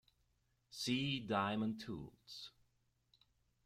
[0.71, 2.49] See diamond tools.